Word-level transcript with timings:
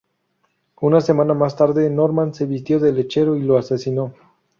Una 0.81 0.99
semana 0.99 1.35
más 1.35 1.55
tarde, 1.55 1.87
Norman 1.91 2.33
se 2.33 2.47
vistió 2.47 2.79
de 2.79 2.91
lechero 2.91 3.35
y 3.35 3.43
lo 3.43 3.59
asesinó. 3.59 4.15